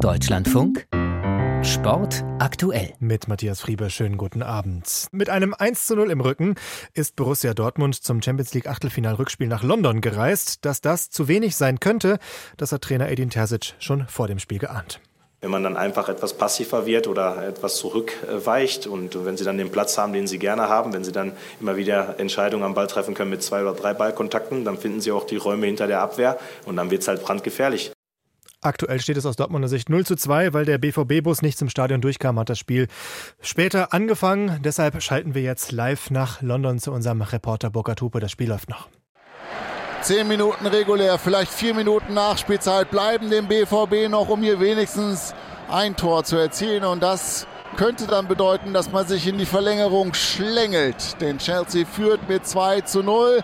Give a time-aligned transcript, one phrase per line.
[0.00, 0.86] Deutschlandfunk
[1.62, 2.94] Sport aktuell.
[3.00, 5.08] Mit Matthias Frieber, schönen guten Abend.
[5.10, 6.54] Mit einem 1 zu 0 im Rücken
[6.94, 10.64] ist Borussia Dortmund zum Champions League Achtelfinal-Rückspiel nach London gereist.
[10.64, 12.18] Dass das zu wenig sein könnte,
[12.56, 15.00] das hat Trainer Edin Terzic schon vor dem Spiel geahnt.
[15.40, 19.70] Wenn man dann einfach etwas passiver wird oder etwas zurückweicht und wenn sie dann den
[19.70, 23.14] Platz haben, den sie gerne haben, wenn sie dann immer wieder Entscheidungen am Ball treffen
[23.14, 26.38] können mit zwei oder drei Ballkontakten, dann finden sie auch die Räume hinter der Abwehr
[26.66, 27.92] und dann wird es halt brandgefährlich.
[28.60, 32.00] Aktuell steht es aus Dortmunder Sicht 0 zu 2, weil der BVB-Bus nicht zum Stadion
[32.00, 32.88] durchkam, hat das Spiel
[33.40, 34.60] später angefangen.
[34.64, 38.18] Deshalb schalten wir jetzt live nach London zu unserem Reporter Burkhard Hupe.
[38.18, 38.88] Das Spiel läuft noch.
[40.02, 45.34] Zehn Minuten regulär, vielleicht vier Minuten Nachspielzeit bleiben dem BVB noch, um hier wenigstens
[45.70, 46.82] ein Tor zu erzielen.
[46.82, 51.20] Und das könnte dann bedeuten, dass man sich in die Verlängerung schlängelt.
[51.20, 53.40] Denn Chelsea führt mit 2 zu 0.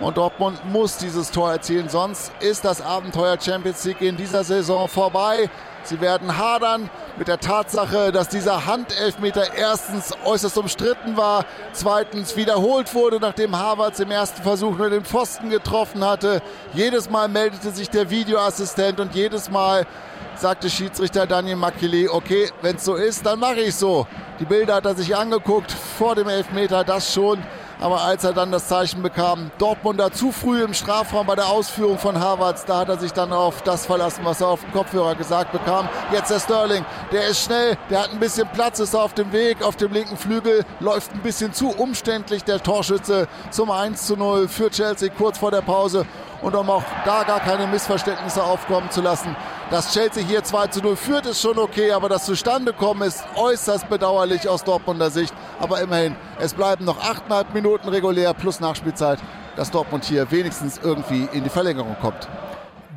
[0.00, 4.88] Und Dortmund muss dieses Tor erzielen, sonst ist das Abenteuer Champions League in dieser Saison
[4.88, 5.48] vorbei.
[5.84, 12.92] Sie werden hadern mit der Tatsache, dass dieser Handelfmeter erstens äußerst umstritten war, zweitens wiederholt
[12.94, 16.42] wurde, nachdem Havertz im ersten Versuch nur den Pfosten getroffen hatte.
[16.74, 19.86] Jedes Mal meldete sich der Videoassistent und jedes Mal
[20.34, 24.06] sagte Schiedsrichter Daniel Makili, okay, wenn es so ist, dann mache ich so.
[24.40, 27.42] Die Bilder hat er sich angeguckt vor dem Elfmeter, das schon.
[27.78, 31.98] Aber als er dann das Zeichen bekam, Dortmunder zu früh im Strafraum bei der Ausführung
[31.98, 35.14] von Havertz, da hat er sich dann auf das verlassen, was er auf dem Kopfhörer
[35.14, 35.86] gesagt bekam.
[36.10, 39.62] Jetzt der Sterling, der ist schnell, der hat ein bisschen Platz, ist auf dem Weg,
[39.62, 44.48] auf dem linken Flügel, läuft ein bisschen zu umständlich der Torschütze zum 1 zu 0
[44.48, 46.06] für Chelsea kurz vor der Pause.
[46.42, 49.34] Und um auch da gar keine Missverständnisse aufkommen zu lassen,
[49.70, 53.88] dass Chelsea hier 2 zu 0 führt, ist schon okay, aber das Zustandekommen ist äußerst
[53.88, 55.34] bedauerlich aus Dortmunder Sicht.
[55.58, 59.18] Aber immerhin, es bleiben noch 8,5 Minuten regulär plus Nachspielzeit,
[59.56, 62.28] dass Dortmund hier wenigstens irgendwie in die Verlängerung kommt.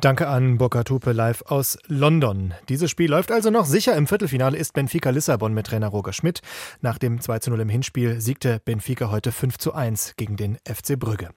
[0.00, 2.54] Danke an Burkhard Hupe live aus London.
[2.70, 3.66] Dieses Spiel läuft also noch.
[3.66, 6.40] Sicher im Viertelfinale ist Benfica Lissabon mit Trainer Roger Schmidt.
[6.80, 10.56] Nach dem 2 zu 0 im Hinspiel siegte Benfica heute 5 zu 1 gegen den
[10.66, 11.28] FC Brügge.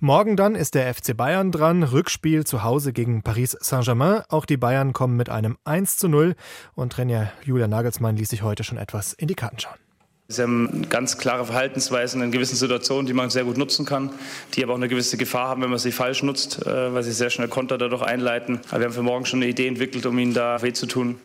[0.00, 1.84] Morgen dann ist der FC Bayern dran.
[1.84, 4.22] Rückspiel zu Hause gegen Paris Saint-Germain.
[4.28, 6.34] Auch die Bayern kommen mit einem 1 zu 0
[6.74, 9.87] und Trainer Julian Nagelsmann ließ sich heute schon etwas in die Karten schauen.
[10.30, 14.10] Sie haben ganz klare Verhaltensweisen in gewissen Situationen, die man sehr gut nutzen kann,
[14.52, 17.12] die aber auch eine gewisse Gefahr haben, wenn man sie falsch nutzt, äh, weil sie
[17.12, 18.60] sehr schnell Konter dadurch einleiten.
[18.68, 21.18] Aber wir haben für morgen schon eine Idee entwickelt, um ihnen da weh zu tun.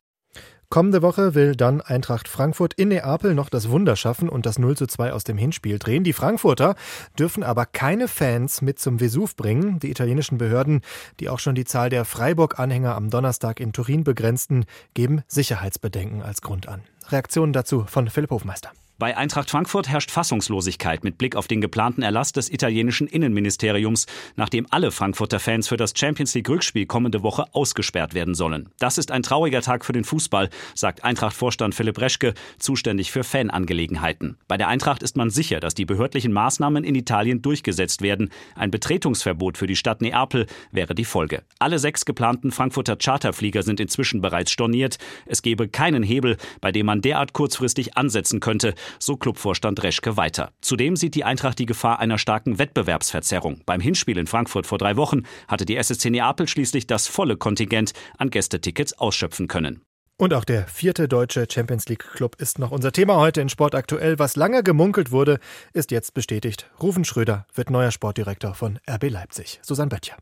[0.69, 4.77] Kommende Woche will dann Eintracht Frankfurt in Neapel noch das Wunder schaffen und das 0
[4.77, 6.05] zu 2 aus dem Hinspiel drehen.
[6.05, 6.75] Die Frankfurter
[7.19, 9.79] dürfen aber keine Fans mit zum Vesuv bringen.
[9.79, 10.79] Die italienischen Behörden,
[11.19, 16.41] die auch schon die Zahl der Freiburg-Anhänger am Donnerstag in Turin begrenzten, geben Sicherheitsbedenken als
[16.41, 16.83] Grund an.
[17.09, 18.71] Reaktionen dazu von Philipp Hofmeister.
[18.99, 24.05] Bei Eintracht Frankfurt herrscht Fassungslosigkeit mit Blick auf den geplanten Erlass des italienischen Innenministeriums,
[24.35, 28.69] nachdem alle Frankfurter Fans für das Champions League Rückspiel kommende Woche ausgesperrt werden sollen.
[28.77, 34.37] Das ist ein trauriger Tag für den Fußball, sagt Eintracht-Vorstand Philipp Reschke, zuständig für Fanangelegenheiten.
[34.47, 38.29] Bei der Eintracht ist man sicher, dass die behördlichen Maßnahmen in Italien durchgesetzt werden.
[38.55, 41.41] Ein Betretungsverbot für die Stadt Neapel wäre die Folge.
[41.57, 44.99] Alle sechs geplanten Frankfurter Charterflieger sind inzwischen bereits storniert.
[45.25, 50.51] Es gebe keinen Hebel, bei dem man derart kurzfristig ansetzen könnte so Clubvorstand Reschke weiter.
[50.61, 53.61] Zudem sieht die Eintracht die Gefahr einer starken Wettbewerbsverzerrung.
[53.65, 57.93] Beim Hinspiel in Frankfurt vor drei Wochen hatte die SSC Neapel schließlich das volle Kontingent
[58.17, 59.81] an Gästetickets ausschöpfen können.
[60.17, 63.73] Und auch der vierte deutsche Champions League Club ist noch unser Thema heute in Sport
[63.73, 64.19] aktuell.
[64.19, 65.39] Was lange gemunkelt wurde,
[65.73, 66.69] ist jetzt bestätigt.
[66.81, 69.59] Rufen Schröder wird neuer Sportdirektor von RB Leipzig.
[69.63, 70.15] Susanne Böttcher.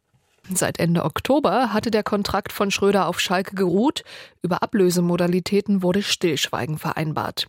[0.50, 4.04] Seit Ende Oktober hatte der Kontrakt von Schröder auf Schalke geruht.
[4.42, 7.48] Über Ablösemodalitäten wurde Stillschweigen vereinbart.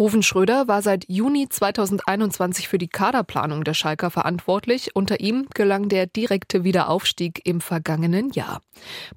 [0.00, 4.96] Rufen Schröder war seit Juni 2021 für die Kaderplanung der Schalker verantwortlich.
[4.96, 8.62] Unter ihm gelang der direkte Wiederaufstieg im vergangenen Jahr.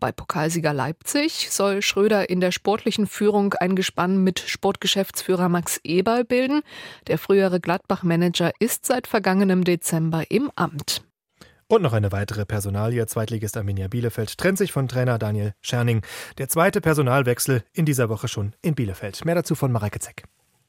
[0.02, 6.26] Bei Pokalsieger Leipzig soll Schröder in der sportlichen Führung ein Gespann mit Sportgeschäftsführer Max Eberl
[6.26, 6.64] bilden.
[7.08, 11.02] Der frühere Gladbach-Manager ist seit vergangenem Dezember im Amt.
[11.70, 13.08] Und noch eine weitere Personalie.
[13.08, 16.02] Zweitligist Arminia Bielefeld trennt sich von Trainer Daniel Scherning.
[16.40, 19.24] Der zweite Personalwechsel in dieser Woche schon in Bielefeld.
[19.24, 20.26] Mehr dazu von Mareike Zeck.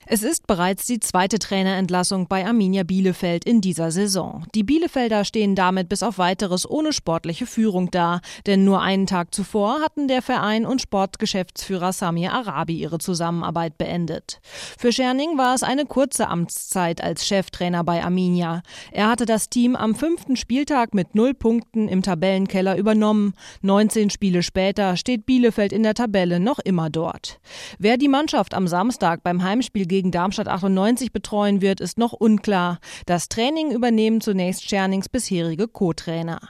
[0.06, 4.44] Es ist bereits die zweite Trainerentlassung bei Arminia Bielefeld in dieser Saison.
[4.54, 9.34] Die Bielefelder stehen damit bis auf weiteres ohne sportliche Führung da, denn nur einen Tag
[9.34, 14.40] zuvor hatten der Verein und Sportgeschäftsführer Samir Arabi ihre Zusammenarbeit beendet.
[14.78, 18.62] Für Scherning war es eine kurze Amtszeit als Cheftrainer bei Arminia.
[18.92, 23.32] Er hatte das Team am fünften Spieltag mit null Punkten im Tabellenkeller übernommen.
[23.62, 27.40] 19 Spiele später steht Bielefeld in der Tabelle noch immer dort.
[27.78, 32.80] Wer die Mannschaft am Samstag beim Heimspiel gegen Darmstadt 98 betreuen wird, ist noch unklar.
[33.06, 36.40] Das Training übernehmen zunächst Schernings bisherige Co-Trainer.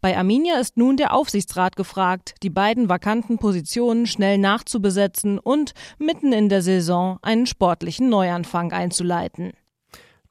[0.00, 6.32] Bei Arminia ist nun der Aufsichtsrat gefragt, die beiden vakanten Positionen schnell nachzubesetzen und mitten
[6.32, 9.52] in der Saison einen sportlichen Neuanfang einzuleiten.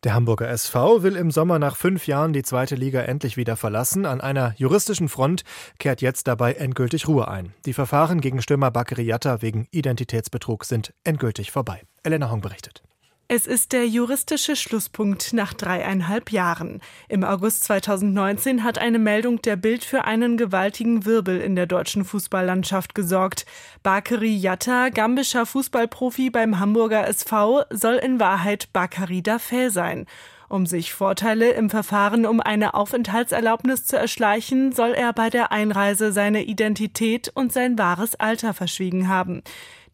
[0.03, 4.05] Der Hamburger SV will im Sommer nach fünf Jahren die zweite Liga endlich wieder verlassen.
[4.05, 5.43] An einer juristischen Front
[5.79, 7.53] kehrt jetzt dabei endgültig Ruhe ein.
[7.65, 11.83] Die Verfahren gegen Stürmer Bakary Yatta wegen Identitätsbetrug sind endgültig vorbei.
[12.03, 12.83] Elena Hong berichtet.
[13.29, 16.81] Es ist der juristische Schlusspunkt nach dreieinhalb Jahren.
[17.07, 22.03] Im August 2019 hat eine Meldung der Bild für einen gewaltigen Wirbel in der deutschen
[22.03, 23.45] Fußballlandschaft gesorgt.
[23.81, 30.05] Bakary Yatta, gambischer Fußballprofi beim Hamburger SV, soll in Wahrheit Bakary Dafé sein.
[30.49, 36.11] Um sich Vorteile im Verfahren um eine Aufenthaltserlaubnis zu erschleichen, soll er bei der Einreise
[36.11, 39.41] seine Identität und sein wahres Alter verschwiegen haben.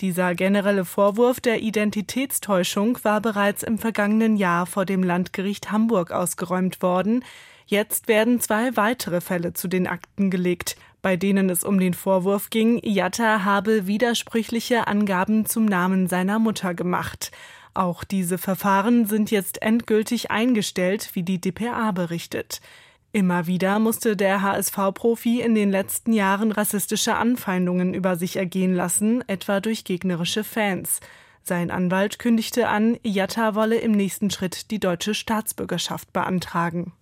[0.01, 6.81] Dieser generelle Vorwurf der Identitätstäuschung war bereits im vergangenen Jahr vor dem Landgericht Hamburg ausgeräumt
[6.81, 7.23] worden.
[7.65, 12.49] Jetzt werden zwei weitere Fälle zu den Akten gelegt, bei denen es um den Vorwurf
[12.49, 17.31] ging, Jatta habe widersprüchliche Angaben zum Namen seiner Mutter gemacht.
[17.74, 22.62] Auch diese Verfahren sind jetzt endgültig eingestellt, wie die dpa berichtet.
[23.12, 29.27] Immer wieder musste der HSV-Profi in den letzten Jahren rassistische Anfeindungen über sich ergehen lassen,
[29.27, 31.00] etwa durch gegnerische Fans.
[31.42, 36.94] Sein Anwalt kündigte an, Jatta wolle im nächsten Schritt die deutsche Staatsbürgerschaft beantragen.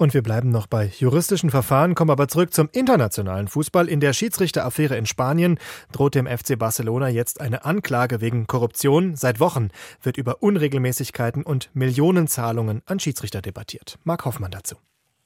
[0.00, 3.86] Und wir bleiben noch bei juristischen Verfahren, kommen aber zurück zum internationalen Fußball.
[3.86, 5.58] In der Schiedsrichteraffäre in Spanien
[5.92, 9.14] droht dem FC Barcelona jetzt eine Anklage wegen Korruption.
[9.14, 9.68] Seit Wochen
[10.02, 13.98] wird über Unregelmäßigkeiten und Millionenzahlungen an Schiedsrichter debattiert.
[14.04, 14.76] Marc Hoffmann dazu.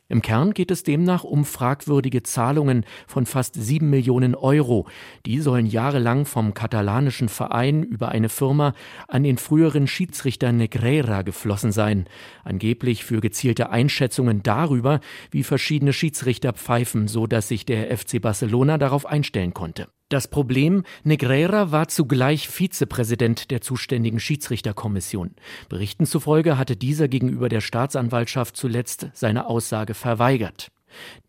[0.09, 4.87] Im Kern geht es demnach um fragwürdige Zahlungen von fast sieben Millionen Euro.
[5.25, 8.75] Die sollen jahrelang vom katalanischen Verein über eine Firma
[9.09, 12.05] an den früheren Schiedsrichter Negreira geflossen sein.
[12.45, 18.77] Angeblich für gezielte Einschätzungen darüber, wie verschiedene Schiedsrichter pfeifen, so dass sich der FC Barcelona
[18.77, 19.89] darauf einstellen konnte.
[20.11, 25.31] Das Problem, Negreira war zugleich Vizepräsident der zuständigen Schiedsrichterkommission.
[25.71, 30.71] Berichten zufolge hatte dieser gegenüber der Staatsanwaltschaft zuletzt seine Aussage verweigert.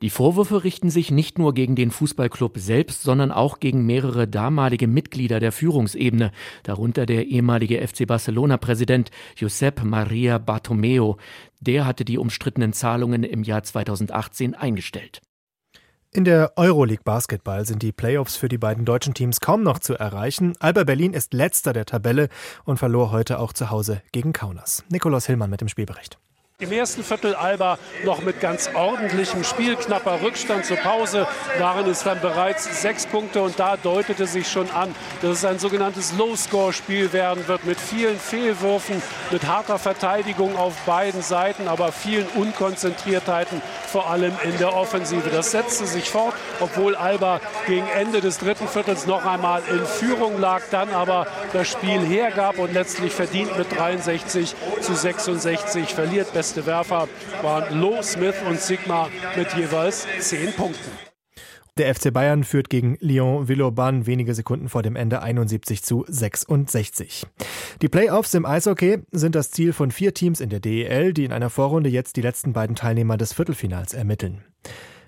[0.02, 4.88] Die Vorwürfe richten sich nicht nur gegen den Fußballclub selbst, sondern auch gegen mehrere damalige
[4.88, 6.32] Mitglieder der Führungsebene,
[6.64, 11.16] darunter der ehemalige FC Barcelona-Präsident Josep Maria Bartomeu.
[11.62, 15.22] Der hatte die umstrittenen Zahlungen im Jahr 2018 eingestellt.
[16.16, 19.96] In der Euroleague Basketball sind die Playoffs für die beiden deutschen Teams kaum noch zu
[19.96, 20.54] erreichen.
[20.62, 22.30] Alba Berlin ist letzter der Tabelle
[22.64, 24.86] und verlor heute auch zu Hause gegen Kaunas.
[24.88, 26.18] Nikolaus Hillmann mit dem Spielbericht.
[26.62, 31.28] Im ersten Viertel Alba noch mit ganz ordentlichem Spiel, knapper Rückstand zur Pause,
[31.60, 35.60] waren es dann bereits sechs Punkte und da deutete sich schon an, dass es ein
[35.60, 42.26] sogenanntes Low-Score-Spiel werden wird mit vielen Fehlwürfen, mit harter Verteidigung auf beiden Seiten, aber vielen
[42.28, 43.62] Unkonzentriertheiten,
[43.92, 45.30] vor allem in der Offensive.
[45.30, 50.40] Das setzte sich fort, obwohl Alba gegen Ende des dritten Viertels noch einmal in Führung
[50.40, 56.68] lag, dann aber das Spiel hergab und letztlich verdient mit 63 zu 66 verliert beste
[56.68, 57.08] Werfer
[57.42, 60.92] waren Lo, Smith und Sigma mit jeweils zehn Punkten.
[61.80, 67.26] Der FC Bayern führt gegen Lyon Villeurbanne wenige Sekunden vor dem Ende 71 zu 66.
[67.82, 71.32] Die Playoffs im Eishockey sind das Ziel von vier Teams in der DEL, die in
[71.32, 74.44] einer Vorrunde jetzt die letzten beiden Teilnehmer des Viertelfinals ermitteln.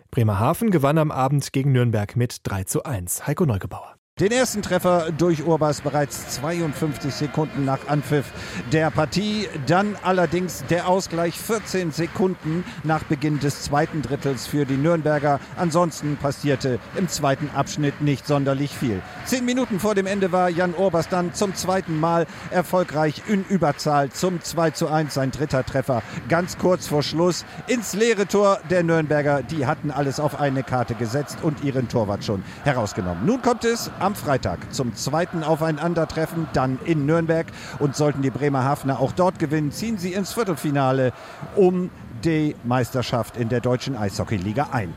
[0.10, 3.28] Bremerhaven gewann am Abend gegen Nürnberg mit 3 zu 1.
[3.28, 3.97] Heiko Neugebauer.
[4.20, 8.26] Den ersten Treffer durch Urbas bereits 52 Sekunden nach Anpfiff
[8.72, 9.48] der Partie.
[9.68, 15.40] Dann allerdings der Ausgleich 14 Sekunden nach Beginn des zweiten Drittels für die Nürnberger.
[15.56, 19.04] Ansonsten passierte im zweiten Abschnitt nicht sonderlich viel.
[19.26, 24.10] Zehn Minuten vor dem Ende war Jan Urbas dann zum zweiten Mal erfolgreich in Überzahl
[24.10, 25.14] zum 2 zu 1.
[25.14, 29.44] Sein dritter Treffer ganz kurz vor Schluss ins leere Tor der Nürnberger.
[29.44, 33.24] Die hatten alles auf eine Karte gesetzt und ihren Torwart schon herausgenommen.
[33.24, 37.46] Nun kommt es am Freitag zum zweiten Aufeinandertreffen, dann in Nürnberg.
[37.80, 41.12] Und sollten die Bremerhavener auch dort gewinnen, ziehen sie ins Viertelfinale
[41.58, 41.90] um
[42.24, 44.94] die Meisterschaft in der deutschen Eishockeyliga ein.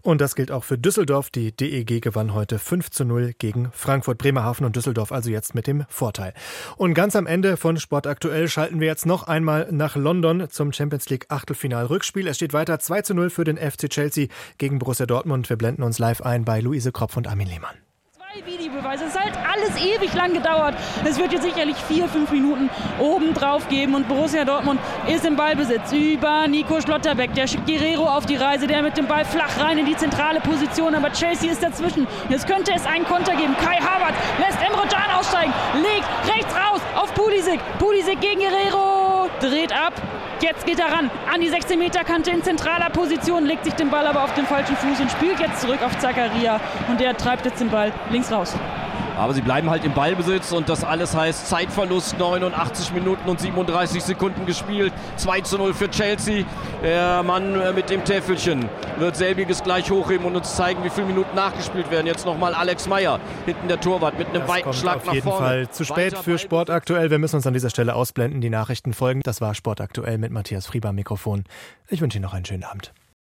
[0.00, 1.28] Und das gilt auch für Düsseldorf.
[1.28, 5.66] Die DEG gewann heute 5 zu 0 gegen Frankfurt, Bremerhaven und Düsseldorf, also jetzt mit
[5.66, 6.32] dem Vorteil.
[6.78, 10.72] Und ganz am Ende von Sport aktuell schalten wir jetzt noch einmal nach London zum
[10.72, 12.26] Champions League Achtelfinal-Rückspiel.
[12.26, 15.50] Es steht weiter 2 zu 0 für den FC Chelsea gegen Borussia Dortmund.
[15.50, 17.89] Wir blenden uns live ein bei Luise Kropf und Armin Lehmann.
[18.80, 19.04] Videobeweise.
[19.04, 20.74] Es hat alles ewig lang gedauert.
[21.04, 25.36] Es wird jetzt sicherlich vier, fünf Minuten oben drauf geben und Borussia Dortmund ist im
[25.36, 27.34] Ballbesitz über Nico Schlotterbeck.
[27.34, 30.40] Der schickt Guerrero auf die Reise, der mit dem Ball flach rein in die zentrale
[30.40, 32.06] Position, aber Chelsea ist dazwischen.
[32.28, 33.54] Jetzt könnte es einen Konter geben.
[33.56, 37.14] Kai Havertz lässt Emre Can aussteigen, legt rechts raus auf.
[37.14, 37.60] Pulisic.
[37.78, 39.28] Pulisic gegen Guerrero.
[39.40, 39.92] Dreht ab.
[40.40, 41.10] Jetzt geht er ran.
[41.32, 43.44] An die 16-Meter-Kante in zentraler Position.
[43.44, 46.58] Legt sich den Ball aber auf den falschen Fuß und spielt jetzt zurück auf Zakaria.
[46.88, 48.56] Und der treibt jetzt den Ball links raus.
[49.20, 54.02] Aber sie bleiben halt im Ballbesitz und das alles heißt Zeitverlust, 89 Minuten und 37
[54.02, 54.94] Sekunden gespielt.
[55.16, 56.46] 2 zu 0 für Chelsea.
[56.82, 58.66] Der Mann äh, mit dem Täfelchen
[58.98, 62.06] wird selbiges gleich hochheben und uns zeigen, wie viele Minuten nachgespielt werden.
[62.06, 65.18] Jetzt nochmal Alex Meyer, hinten der Torwart mit einem das weiten Schlag nach vorne.
[65.18, 67.10] Auf jeden Fall zu spät für Sport aktuell.
[67.10, 68.40] Wir müssen uns an dieser Stelle ausblenden.
[68.40, 69.20] Die Nachrichten folgen.
[69.22, 71.44] Das war Sport aktuell mit Matthias Frieber Mikrofon.
[71.88, 72.94] Ich wünsche Ihnen noch einen schönen Abend.